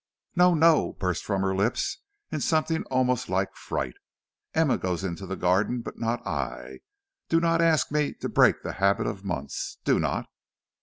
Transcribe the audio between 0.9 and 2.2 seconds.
burst from her lips